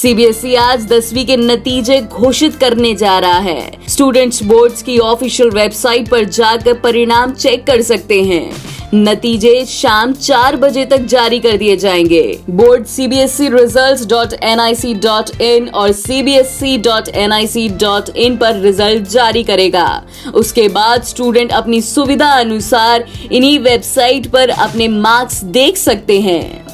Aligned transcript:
CBSE 0.00 0.54
आज 0.54 0.86
दसवीं 0.86 1.24
के 1.26 1.36
नतीजे 1.36 2.00
घोषित 2.02 2.54
करने 2.54 2.94
जा 2.94 3.18
रहा 3.18 3.38
है। 3.38 3.72
स्टूडेंट्स 3.88 4.42
बोर्ड 4.42 4.72
की 4.82 4.98
ऑफिशियल 4.98 5.50
वेबसाइट 5.50 6.08
पर 6.08 6.24
जाकर 6.24 6.74
परिणाम 6.74 7.32
चेक 7.32 7.66
कर 7.66 7.82
सकते 7.82 8.22
हैं। 8.22 8.52
नतीजे 8.94 9.64
शाम 9.64 10.12
चार 10.12 10.56
बजे 10.56 10.84
तक 10.84 11.00
जारी 11.06 11.38
कर 11.38 11.56
दिए 11.56 11.76
जाएँगे। 11.76 12.22
Board 12.50 12.86
CBSE 12.86 13.48
result 13.48 14.08
dot 14.08 14.32
N 14.42 14.60
I 14.60 14.74
C 14.74 14.94
dot 14.94 15.40
in 15.40 15.68
और 15.68 15.92
CBSE 15.92 16.76
dot 16.78 17.08
N 17.08 17.32
I 17.32 17.46
C 17.46 17.68
dot 17.68 18.08
in 18.16 18.36
पर 18.36 18.60
रिज़ल्ट 18.60 19.08
जारी 19.08 19.42
करेगा। 19.42 20.02
उसके 20.34 20.68
बाद 20.68 21.02
स्टूडेंट 21.02 21.52
अपनी 21.52 21.80
सुविधा 21.82 22.30
अनुसार 22.30 23.04
इन्हीं 23.32 23.58
वेबसाइट 23.58 24.26
पर 24.26 24.48
अपने 24.48 24.88
मार्क्स 24.88 25.44
देख 25.44 25.76
सकते 25.76 26.20
हैं। 26.20 26.69